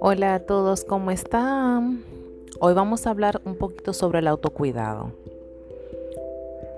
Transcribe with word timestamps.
Hola 0.00 0.34
a 0.34 0.40
todos, 0.40 0.84
¿cómo 0.84 1.10
están? 1.10 2.02
Hoy 2.60 2.74
vamos 2.74 3.06
a 3.06 3.10
hablar 3.10 3.40
un 3.44 3.56
poquito 3.56 3.92
sobre 3.92 4.20
el 4.20 4.28
autocuidado. 4.28 5.12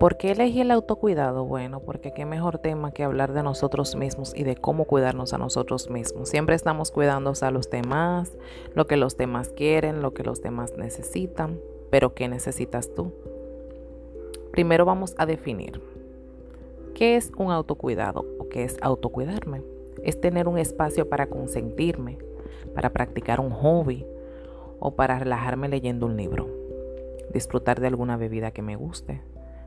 ¿Por 0.01 0.17
qué 0.17 0.33
elegí 0.33 0.61
el 0.61 0.71
autocuidado? 0.71 1.45
Bueno, 1.45 1.81
porque 1.81 2.13
qué 2.13 2.27
mejor 2.27 2.59
tema 2.59 2.93
que 2.93 3.05
hablar 3.05 3.33
de 3.33 3.43
nosotros 3.43 3.97
mismos 3.97 4.35
y 4.35 4.45
de 4.45 4.57
cómo 4.57 4.85
cuidarnos 4.85 5.33
a 5.33 5.39
nosotros 5.39 5.89
mismos. 5.89 6.29
Siempre 6.29 6.57
estamos 6.57 6.91
cuidándose 6.91 7.47
a 7.47 7.51
los 7.51 7.71
demás, 7.71 8.33
lo 8.75 8.87
que 8.87 8.97
los 8.97 9.17
demás 9.17 9.51
quieren, 9.51 10.03
lo 10.03 10.13
que 10.13 10.25
los 10.25 10.43
demás 10.43 10.77
necesitan, 10.77 11.61
pero 11.91 12.15
¿qué 12.15 12.29
necesitas 12.29 12.93
tú? 12.95 13.13
Primero 14.51 14.85
vamos 14.85 15.15
a 15.19 15.27
definir 15.27 15.94
qué 16.95 17.17
es 17.17 17.33
un 17.37 17.51
autocuidado 17.51 18.25
o 18.39 18.49
qué 18.49 18.65
es 18.65 18.77
autocuidarme. 18.81 19.63
Es 20.03 20.21
tener 20.21 20.49
un 20.49 20.59
espacio 20.59 21.09
para 21.09 21.27
consentirme, 21.27 22.19
para 22.75 22.91
practicar 22.93 23.41
un 23.41 23.51
hobby 23.51 24.07
o 24.79 24.95
para 24.95 25.19
relajarme 25.19 25.69
leyendo 25.69 26.07
un 26.07 26.17
libro, 26.17 26.49
disfrutar 27.33 27.81
de 27.81 27.89
alguna 27.89 28.17
bebida 28.17 28.51
que 28.51 28.63
me 28.63 28.77
guste, 28.77 29.23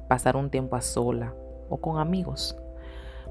pasar 0.07 0.35
un 0.35 0.49
tiempo 0.49 0.75
a 0.75 0.81
sola 0.81 1.33
o 1.69 1.77
con 1.77 1.99
amigos. 1.99 2.57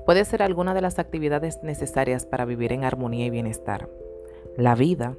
Puede 0.04 0.24
ser 0.24 0.42
alguna 0.42 0.74
de 0.74 0.82
las 0.82 0.98
actividades 0.98 1.62
necesarias 1.62 2.26
para 2.26 2.44
vivir 2.44 2.72
en 2.72 2.84
armonía 2.84 3.26
y 3.26 3.30
bienestar. 3.30 3.88
La 4.56 4.74
vida 4.74 5.16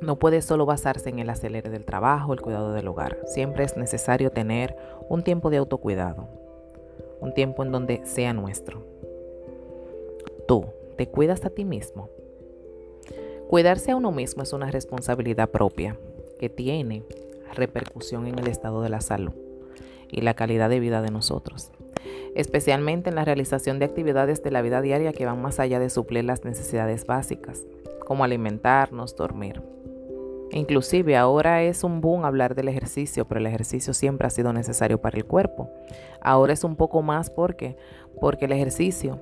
no 0.00 0.18
puede 0.18 0.42
solo 0.42 0.64
basarse 0.64 1.08
en 1.10 1.18
el 1.18 1.28
acelere 1.28 1.70
del 1.70 1.84
trabajo, 1.84 2.32
el 2.32 2.40
cuidado 2.40 2.72
del 2.72 2.88
hogar. 2.88 3.18
Siempre 3.26 3.64
es 3.64 3.76
necesario 3.76 4.30
tener 4.30 4.76
un 5.08 5.22
tiempo 5.22 5.50
de 5.50 5.58
autocuidado, 5.58 6.28
un 7.20 7.34
tiempo 7.34 7.62
en 7.62 7.72
donde 7.72 8.04
sea 8.04 8.32
nuestro. 8.32 8.82
Tú, 10.46 10.66
¿te 10.96 11.06
cuidas 11.08 11.44
a 11.44 11.50
ti 11.50 11.64
mismo? 11.64 12.08
Cuidarse 13.48 13.90
a 13.90 13.96
uno 13.96 14.12
mismo 14.12 14.42
es 14.42 14.52
una 14.52 14.70
responsabilidad 14.70 15.50
propia 15.50 15.96
que 16.38 16.48
tiene 16.48 17.02
repercusión 17.54 18.26
en 18.26 18.38
el 18.38 18.46
estado 18.46 18.82
de 18.82 18.88
la 18.88 19.00
salud 19.00 19.32
y 20.10 20.20
la 20.22 20.34
calidad 20.34 20.70
de 20.70 20.80
vida 20.80 21.02
de 21.02 21.10
nosotros, 21.10 21.70
especialmente 22.34 23.10
en 23.10 23.16
la 23.16 23.24
realización 23.24 23.78
de 23.78 23.84
actividades 23.86 24.42
de 24.42 24.50
la 24.50 24.62
vida 24.62 24.80
diaria 24.82 25.12
que 25.12 25.26
van 25.26 25.42
más 25.42 25.60
allá 25.60 25.78
de 25.78 25.90
suplir 25.90 26.24
las 26.24 26.44
necesidades 26.44 27.06
básicas, 27.06 27.64
como 28.04 28.24
alimentarnos, 28.24 29.16
dormir. 29.16 29.62
Inclusive 30.52 31.16
ahora 31.16 31.62
es 31.62 31.84
un 31.84 32.00
boom 32.00 32.24
hablar 32.24 32.54
del 32.54 32.68
ejercicio, 32.68 33.24
pero 33.26 33.40
el 33.40 33.46
ejercicio 33.46 33.94
siempre 33.94 34.26
ha 34.26 34.30
sido 34.30 34.52
necesario 34.52 35.00
para 35.00 35.16
el 35.16 35.24
cuerpo. 35.24 35.70
Ahora 36.20 36.52
es 36.52 36.64
un 36.64 36.76
poco 36.76 37.02
más 37.02 37.30
porque 37.30 37.76
porque 38.20 38.46
el 38.46 38.52
ejercicio 38.52 39.20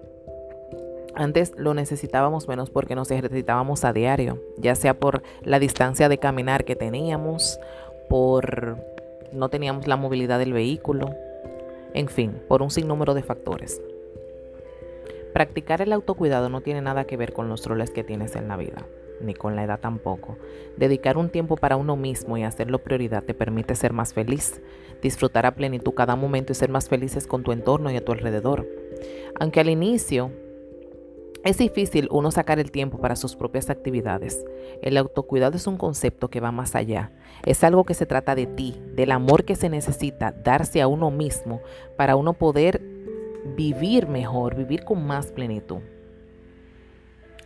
antes 1.18 1.52
lo 1.56 1.74
necesitábamos 1.74 2.46
menos 2.46 2.70
porque 2.70 2.94
nos 2.94 3.10
ejercitábamos 3.10 3.84
a 3.84 3.92
diario, 3.92 4.40
ya 4.56 4.76
sea 4.76 4.94
por 4.94 5.22
la 5.42 5.58
distancia 5.58 6.08
de 6.08 6.18
caminar 6.18 6.64
que 6.64 6.76
teníamos, 6.76 7.58
por 8.08 8.78
no 9.32 9.48
teníamos 9.48 9.88
la 9.88 9.96
movilidad 9.96 10.38
del 10.38 10.52
vehículo, 10.52 11.10
en 11.92 12.08
fin, 12.08 12.40
por 12.46 12.62
un 12.62 12.70
sinnúmero 12.70 13.14
de 13.14 13.24
factores. 13.24 13.82
Practicar 15.34 15.82
el 15.82 15.92
autocuidado 15.92 16.48
no 16.48 16.60
tiene 16.60 16.82
nada 16.82 17.04
que 17.04 17.16
ver 17.16 17.32
con 17.32 17.48
los 17.48 17.66
roles 17.66 17.90
que 17.90 18.04
tienes 18.04 18.36
en 18.36 18.46
la 18.46 18.56
vida, 18.56 18.86
ni 19.20 19.34
con 19.34 19.56
la 19.56 19.64
edad 19.64 19.80
tampoco. 19.80 20.36
Dedicar 20.76 21.16
un 21.16 21.30
tiempo 21.30 21.56
para 21.56 21.76
uno 21.76 21.96
mismo 21.96 22.36
y 22.36 22.44
hacerlo 22.44 22.82
prioridad 22.82 23.24
te 23.24 23.34
permite 23.34 23.74
ser 23.74 23.92
más 23.92 24.14
feliz, 24.14 24.60
disfrutar 25.02 25.46
a 25.46 25.54
plenitud 25.54 25.94
cada 25.94 26.16
momento 26.16 26.52
y 26.52 26.54
ser 26.54 26.70
más 26.70 26.88
felices 26.88 27.26
con 27.26 27.42
tu 27.42 27.52
entorno 27.52 27.90
y 27.90 27.96
a 27.96 28.04
tu 28.04 28.12
alrededor. 28.12 28.66
Aunque 29.38 29.60
al 29.60 29.68
inicio 29.68 30.30
es 31.44 31.56
difícil 31.58 32.08
uno 32.10 32.30
sacar 32.30 32.58
el 32.58 32.72
tiempo 32.72 32.98
para 32.98 33.16
sus 33.16 33.36
propias 33.36 33.70
actividades. 33.70 34.44
El 34.82 34.96
autocuidado 34.96 35.56
es 35.56 35.66
un 35.66 35.76
concepto 35.76 36.28
que 36.28 36.40
va 36.40 36.50
más 36.50 36.74
allá. 36.74 37.12
Es 37.46 37.62
algo 37.62 37.84
que 37.84 37.94
se 37.94 38.06
trata 38.06 38.34
de 38.34 38.46
ti, 38.46 38.76
del 38.94 39.12
amor 39.12 39.44
que 39.44 39.54
se 39.54 39.68
necesita 39.68 40.32
darse 40.32 40.82
a 40.82 40.88
uno 40.88 41.10
mismo 41.10 41.62
para 41.96 42.16
uno 42.16 42.32
poder 42.32 42.82
vivir 43.56 44.08
mejor, 44.08 44.56
vivir 44.56 44.84
con 44.84 45.06
más 45.06 45.30
plenitud. 45.30 45.78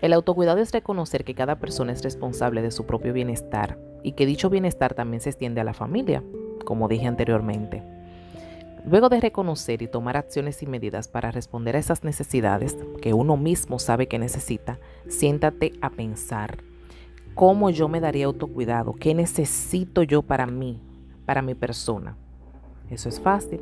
El 0.02 0.12
autocuidado 0.12 0.58
es 0.58 0.72
reconocer 0.72 1.24
que 1.24 1.36
cada 1.36 1.60
persona 1.60 1.92
es 1.92 2.02
responsable 2.02 2.60
de 2.60 2.72
su 2.72 2.86
propio 2.86 3.12
bienestar 3.12 3.78
y 4.02 4.12
que 4.12 4.26
dicho 4.26 4.50
bienestar 4.50 4.94
también 4.94 5.20
se 5.20 5.30
extiende 5.30 5.60
a 5.60 5.64
la 5.64 5.74
familia, 5.74 6.24
como 6.64 6.88
dije 6.88 7.06
anteriormente. 7.06 7.84
Luego 8.84 9.08
de 9.08 9.20
reconocer 9.20 9.80
y 9.80 9.86
tomar 9.86 10.16
acciones 10.16 10.60
y 10.64 10.66
medidas 10.66 11.06
para 11.06 11.30
responder 11.30 11.76
a 11.76 11.78
esas 11.78 12.02
necesidades 12.02 12.76
que 13.00 13.14
uno 13.14 13.36
mismo 13.36 13.78
sabe 13.78 14.08
que 14.08 14.18
necesita, 14.18 14.80
siéntate 15.06 15.74
a 15.80 15.90
pensar 15.90 16.58
cómo 17.36 17.70
yo 17.70 17.86
me 17.86 18.00
daría 18.00 18.26
autocuidado, 18.26 18.94
qué 18.94 19.14
necesito 19.14 20.02
yo 20.02 20.22
para 20.22 20.46
mí, 20.46 20.82
para 21.26 21.42
mi 21.42 21.54
persona. 21.54 22.16
Eso 22.90 23.08
es 23.08 23.20
fácil. 23.20 23.60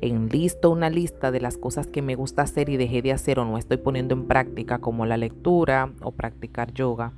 Enlisto 0.00 0.70
una 0.70 0.90
lista 0.90 1.30
de 1.30 1.40
las 1.40 1.58
cosas 1.58 1.86
que 1.86 2.02
me 2.02 2.14
gusta 2.14 2.42
hacer 2.42 2.68
y 2.68 2.76
dejé 2.76 3.02
de 3.02 3.12
hacer 3.12 3.38
o 3.38 3.44
no 3.44 3.58
estoy 3.58 3.78
poniendo 3.78 4.14
en 4.14 4.26
práctica, 4.26 4.78
como 4.78 5.06
la 5.06 5.16
lectura 5.16 5.92
o 6.02 6.12
practicar 6.12 6.72
yoga. 6.72 7.12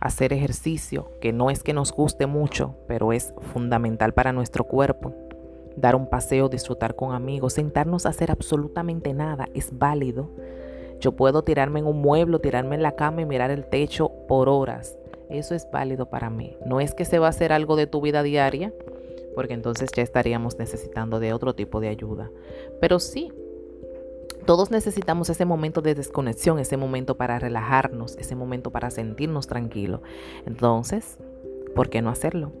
Hacer 0.00 0.32
ejercicio, 0.32 1.10
que 1.20 1.32
no 1.32 1.50
es 1.50 1.62
que 1.62 1.72
nos 1.72 1.92
guste 1.92 2.26
mucho, 2.26 2.74
pero 2.86 3.12
es 3.12 3.32
fundamental 3.52 4.12
para 4.12 4.32
nuestro 4.32 4.64
cuerpo 4.64 5.14
dar 5.76 5.96
un 5.96 6.06
paseo, 6.06 6.48
disfrutar 6.48 6.94
con 6.94 7.14
amigos, 7.14 7.54
sentarnos 7.54 8.06
a 8.06 8.10
hacer 8.10 8.30
absolutamente 8.30 9.12
nada, 9.12 9.48
es 9.54 9.76
válido. 9.76 10.30
Yo 11.00 11.12
puedo 11.12 11.42
tirarme 11.42 11.80
en 11.80 11.86
un 11.86 12.00
mueble, 12.00 12.38
tirarme 12.38 12.76
en 12.76 12.82
la 12.82 12.92
cama 12.92 13.22
y 13.22 13.26
mirar 13.26 13.50
el 13.50 13.64
techo 13.64 14.10
por 14.28 14.48
horas. 14.48 14.96
Eso 15.28 15.54
es 15.54 15.68
válido 15.70 16.06
para 16.06 16.30
mí. 16.30 16.56
No 16.64 16.80
es 16.80 16.94
que 16.94 17.04
se 17.04 17.18
va 17.18 17.26
a 17.26 17.30
hacer 17.30 17.52
algo 17.52 17.76
de 17.76 17.86
tu 17.86 18.00
vida 18.00 18.22
diaria, 18.22 18.72
porque 19.34 19.54
entonces 19.54 19.90
ya 19.94 20.02
estaríamos 20.02 20.58
necesitando 20.58 21.20
de 21.20 21.32
otro 21.32 21.54
tipo 21.54 21.80
de 21.80 21.88
ayuda. 21.88 22.30
Pero 22.80 22.98
sí, 23.00 23.32
todos 24.46 24.70
necesitamos 24.70 25.30
ese 25.30 25.44
momento 25.44 25.80
de 25.80 25.94
desconexión, 25.94 26.58
ese 26.58 26.76
momento 26.76 27.16
para 27.16 27.38
relajarnos, 27.38 28.16
ese 28.18 28.34
momento 28.34 28.70
para 28.70 28.90
sentirnos 28.90 29.46
tranquilos. 29.46 30.00
Entonces, 30.46 31.18
¿por 31.74 31.88
qué 31.88 32.02
no 32.02 32.10
hacerlo? 32.10 32.52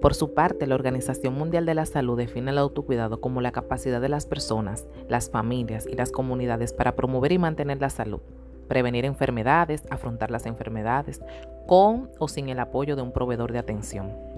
Por 0.00 0.14
su 0.14 0.32
parte, 0.32 0.66
la 0.66 0.74
Organización 0.74 1.34
Mundial 1.34 1.66
de 1.66 1.74
la 1.74 1.84
Salud 1.84 2.16
define 2.16 2.52
el 2.52 2.58
autocuidado 2.58 3.20
como 3.20 3.42
la 3.42 3.52
capacidad 3.52 4.00
de 4.00 4.08
las 4.08 4.24
personas, 4.24 4.86
las 5.08 5.28
familias 5.28 5.86
y 5.86 5.94
las 5.94 6.10
comunidades 6.10 6.72
para 6.72 6.96
promover 6.96 7.32
y 7.32 7.38
mantener 7.38 7.82
la 7.82 7.90
salud, 7.90 8.20
prevenir 8.66 9.04
enfermedades, 9.04 9.82
afrontar 9.90 10.30
las 10.30 10.46
enfermedades, 10.46 11.20
con 11.66 12.08
o 12.18 12.28
sin 12.28 12.48
el 12.48 12.60
apoyo 12.60 12.96
de 12.96 13.02
un 13.02 13.12
proveedor 13.12 13.52
de 13.52 13.58
atención. 13.58 14.29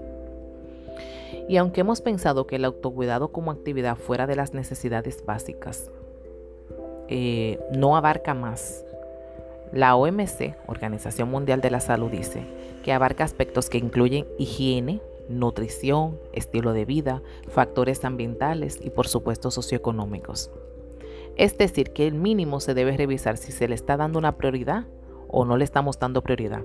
Y 1.47 1.57
aunque 1.57 1.81
hemos 1.81 2.01
pensado 2.01 2.47
que 2.47 2.57
el 2.57 2.65
autocuidado 2.65 3.31
como 3.31 3.51
actividad 3.51 3.97
fuera 3.97 4.27
de 4.27 4.35
las 4.35 4.53
necesidades 4.53 5.25
básicas 5.25 5.91
eh, 7.07 7.59
no 7.71 7.95
abarca 7.95 8.33
más, 8.33 8.85
la 9.71 9.95
OMC, 9.95 10.55
Organización 10.67 11.29
Mundial 11.29 11.59
de 11.61 11.71
la 11.71 11.79
Salud, 11.79 12.11
dice 12.11 12.45
que 12.83 12.93
abarca 12.93 13.23
aspectos 13.23 13.69
que 13.69 13.79
incluyen 13.79 14.27
higiene, 14.37 15.01
nutrición, 15.29 16.19
estilo 16.31 16.73
de 16.73 16.85
vida, 16.85 17.21
factores 17.47 18.05
ambientales 18.05 18.79
y 18.81 18.89
por 18.89 19.07
supuesto 19.07 19.51
socioeconómicos. 19.51 20.51
Es 21.35 21.57
decir, 21.57 21.91
que 21.91 22.05
el 22.05 22.13
mínimo 22.13 22.59
se 22.59 22.73
debe 22.73 22.95
revisar 22.95 23.37
si 23.37 23.51
se 23.51 23.67
le 23.67 23.75
está 23.75 23.97
dando 23.97 24.19
una 24.19 24.37
prioridad 24.37 24.85
o 25.27 25.45
no 25.45 25.57
le 25.57 25.63
estamos 25.63 25.97
dando 25.97 26.21
prioridad. 26.21 26.61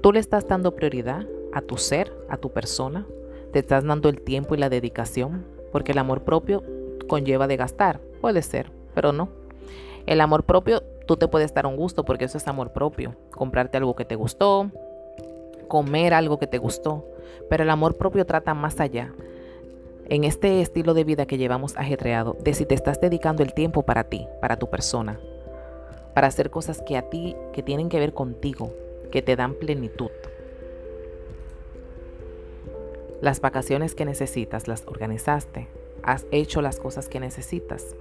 ¿Tú 0.00 0.12
le 0.12 0.18
estás 0.18 0.48
dando 0.48 0.74
prioridad 0.74 1.26
a 1.52 1.60
tu 1.60 1.76
ser, 1.76 2.12
a 2.28 2.36
tu 2.36 2.50
persona? 2.50 3.06
¿Te 3.54 3.60
estás 3.60 3.84
dando 3.84 4.08
el 4.08 4.20
tiempo 4.20 4.56
y 4.56 4.58
la 4.58 4.68
dedicación? 4.68 5.44
Porque 5.70 5.92
el 5.92 5.98
amor 5.98 6.22
propio 6.22 6.64
conlleva 7.06 7.46
de 7.46 7.56
gastar, 7.56 8.00
puede 8.20 8.42
ser, 8.42 8.72
pero 8.96 9.12
no. 9.12 9.28
El 10.06 10.20
amor 10.20 10.42
propio, 10.42 10.82
tú 11.06 11.16
te 11.16 11.28
puedes 11.28 11.54
dar 11.54 11.64
un 11.66 11.76
gusto 11.76 12.04
porque 12.04 12.24
eso 12.24 12.36
es 12.36 12.48
amor 12.48 12.72
propio. 12.72 13.14
Comprarte 13.30 13.76
algo 13.76 13.94
que 13.94 14.04
te 14.04 14.16
gustó, 14.16 14.72
comer 15.68 16.14
algo 16.14 16.40
que 16.40 16.48
te 16.48 16.58
gustó, 16.58 17.06
pero 17.48 17.62
el 17.62 17.70
amor 17.70 17.96
propio 17.96 18.26
trata 18.26 18.54
más 18.54 18.80
allá. 18.80 19.12
En 20.08 20.24
este 20.24 20.60
estilo 20.60 20.92
de 20.92 21.04
vida 21.04 21.26
que 21.26 21.38
llevamos 21.38 21.76
ajetreado, 21.76 22.36
de 22.42 22.54
si 22.54 22.66
te 22.66 22.74
estás 22.74 23.00
dedicando 23.00 23.44
el 23.44 23.54
tiempo 23.54 23.82
para 23.82 24.02
ti, 24.02 24.26
para 24.40 24.56
tu 24.56 24.68
persona, 24.68 25.20
para 26.12 26.26
hacer 26.26 26.50
cosas 26.50 26.82
que 26.82 26.96
a 26.96 27.08
ti, 27.08 27.36
que 27.52 27.62
tienen 27.62 27.88
que 27.88 28.00
ver 28.00 28.14
contigo, 28.14 28.72
que 29.12 29.22
te 29.22 29.36
dan 29.36 29.54
plenitud. 29.54 30.10
Las 33.24 33.40
vacaciones 33.40 33.94
que 33.94 34.04
necesitas 34.04 34.68
las 34.68 34.84
organizaste, 34.86 35.66
has 36.02 36.26
hecho 36.30 36.60
las 36.60 36.78
cosas 36.78 37.08
que 37.08 37.20
necesitas. 37.20 37.96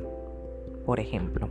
Por 0.86 1.00
ejemplo, 1.00 1.48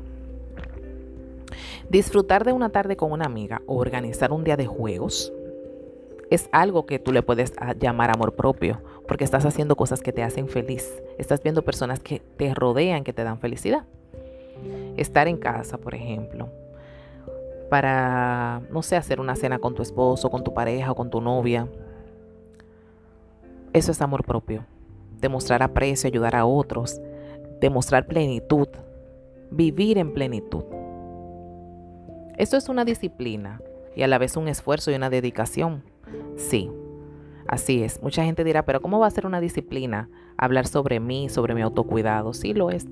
disfrutar 1.89 2.45
de 2.45 2.53
una 2.53 2.69
tarde 2.69 2.97
con 2.97 3.13
una 3.13 3.25
amiga 3.25 3.63
o 3.65 3.79
organizar 3.79 4.31
un 4.31 4.45
día 4.45 4.59
de 4.59 4.67
juegos 4.67 5.33
es 6.29 6.51
algo 6.53 6.85
que 6.85 6.99
tú 6.99 7.13
le 7.13 7.23
puedes 7.23 7.55
ah, 7.57 7.73
llamar 7.73 8.11
amor 8.11 8.35
propio, 8.35 8.83
porque 9.09 9.25
estás 9.25 9.47
haciendo 9.47 9.75
cosas 9.75 10.03
que 10.03 10.13
te 10.13 10.23
hacen 10.23 10.51
feliz. 10.51 11.03
Estás 11.17 11.43
viendo 11.43 11.63
personas 11.63 11.99
que 11.99 12.21
te 12.37 12.53
rodean, 12.53 13.05
que 13.05 13.15
te 13.15 13.25
dan 13.25 13.39
felicidad. 13.39 13.87
estar 14.99 15.29
en 15.29 15.39
casa, 15.39 15.79
por 15.79 15.95
ejemplo, 15.95 16.51
para, 17.71 18.61
no 18.71 18.83
sé, 18.83 18.97
hacer 18.97 19.19
una 19.19 19.35
cena 19.35 19.59
con 19.59 19.75
tu 19.75 19.81
esposo, 19.81 20.29
con 20.29 20.45
tu 20.45 20.53
pareja 20.53 20.93
o 20.93 20.95
con 20.95 21.09
tu 21.09 21.23
novia. 21.23 21.69
Eso 23.73 23.91
es 23.91 24.03
amor 24.03 24.25
propio. 24.25 24.67
Demostrar 25.21 25.63
aprecio, 25.63 26.09
ayudar 26.09 26.37
a 26.37 26.45
otros, 26.45 27.01
demostrar 27.61 28.07
plenitud, 28.07 28.69
vivir 29.51 29.97
en 29.97 30.13
plenitud. 30.13 30.65
Esto 32.37 32.59
es 32.59 32.69
una 32.69 32.85
disciplina 32.85 33.63
y 33.97 34.03
a 34.03 34.09
la 34.09 34.19
vez 34.19 34.37
un 34.37 34.49
esfuerzo 34.49 34.91
y 34.91 34.95
una 34.95 35.09
dedicación. 35.09 35.83
Sí, 36.37 36.71
así 37.47 37.83
es. 37.83 38.03
Mucha 38.03 38.25
gente 38.25 38.45
dirá, 38.45 38.67
pero 38.67 38.83
¿cómo 38.83 38.99
va 38.99 39.07
a 39.07 39.11
ser 39.11 39.25
una 39.25 39.41
disciplina 39.41 40.11
hablar 40.37 40.67
sobre 40.67 41.01
mí, 41.01 41.31
sobre 41.31 41.55
mi 41.55 41.63
autocuidado? 41.63 42.35
Sí 42.35 42.53
lo 42.53 42.69
es. 42.69 42.87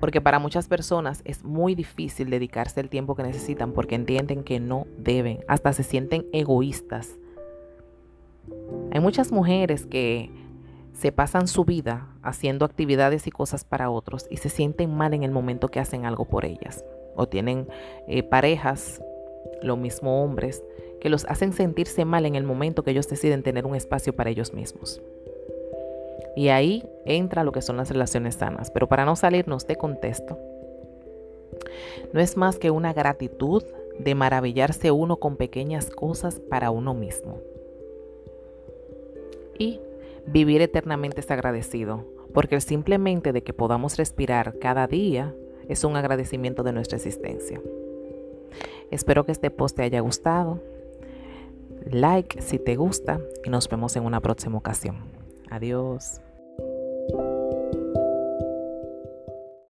Porque 0.00 0.20
para 0.20 0.38
muchas 0.38 0.68
personas 0.68 1.22
es 1.24 1.44
muy 1.44 1.74
difícil 1.74 2.28
dedicarse 2.28 2.80
el 2.80 2.90
tiempo 2.90 3.14
que 3.14 3.22
necesitan 3.22 3.72
porque 3.72 3.94
entienden 3.94 4.44
que 4.44 4.60
no 4.60 4.86
deben, 4.98 5.40
hasta 5.48 5.72
se 5.72 5.82
sienten 5.82 6.26
egoístas. 6.32 7.18
Hay 8.92 9.00
muchas 9.00 9.32
mujeres 9.32 9.86
que 9.86 10.30
se 10.92 11.12
pasan 11.12 11.48
su 11.48 11.64
vida 11.64 12.08
haciendo 12.22 12.64
actividades 12.64 13.26
y 13.26 13.30
cosas 13.30 13.64
para 13.64 13.90
otros 13.90 14.26
y 14.30 14.36
se 14.36 14.48
sienten 14.48 14.94
mal 14.94 15.14
en 15.14 15.22
el 15.22 15.30
momento 15.30 15.68
que 15.68 15.80
hacen 15.80 16.04
algo 16.04 16.26
por 16.26 16.44
ellas. 16.44 16.84
O 17.16 17.26
tienen 17.26 17.68
eh, 18.06 18.22
parejas, 18.22 19.02
lo 19.62 19.76
mismo 19.76 20.22
hombres, 20.22 20.62
que 21.00 21.08
los 21.08 21.24
hacen 21.26 21.52
sentirse 21.52 22.04
mal 22.04 22.26
en 22.26 22.34
el 22.34 22.44
momento 22.44 22.82
que 22.82 22.90
ellos 22.90 23.08
deciden 23.08 23.42
tener 23.42 23.66
un 23.66 23.74
espacio 23.74 24.14
para 24.14 24.30
ellos 24.30 24.52
mismos. 24.52 25.00
Y 26.36 26.48
ahí 26.48 26.86
entra 27.04 27.44
lo 27.44 27.52
que 27.52 27.62
son 27.62 27.76
las 27.76 27.90
relaciones 27.90 28.36
sanas. 28.36 28.70
Pero 28.70 28.88
para 28.88 29.04
no 29.04 29.16
salirnos 29.16 29.66
de 29.66 29.76
contexto, 29.76 30.38
no 32.12 32.20
es 32.20 32.36
más 32.36 32.58
que 32.58 32.70
una 32.70 32.92
gratitud 32.92 33.64
de 33.98 34.14
maravillarse 34.14 34.90
uno 34.90 35.16
con 35.16 35.36
pequeñas 35.36 35.90
cosas 35.90 36.40
para 36.40 36.70
uno 36.70 36.94
mismo. 36.94 37.38
Y 39.60 39.78
vivir 40.26 40.62
eternamente 40.62 41.20
es 41.20 41.30
agradecido, 41.30 42.06
porque 42.32 42.58
simplemente 42.62 43.34
de 43.34 43.42
que 43.42 43.52
podamos 43.52 43.98
respirar 43.98 44.58
cada 44.58 44.86
día 44.86 45.34
es 45.68 45.84
un 45.84 45.96
agradecimiento 45.96 46.62
de 46.62 46.72
nuestra 46.72 46.96
existencia. 46.96 47.60
Espero 48.90 49.26
que 49.26 49.32
este 49.32 49.50
post 49.50 49.76
te 49.76 49.82
haya 49.82 50.00
gustado. 50.00 50.62
Like 51.84 52.40
si 52.40 52.58
te 52.58 52.76
gusta 52.76 53.20
y 53.44 53.50
nos 53.50 53.68
vemos 53.68 53.94
en 53.96 54.04
una 54.06 54.20
próxima 54.20 54.56
ocasión. 54.56 54.96
Adiós. 55.50 56.22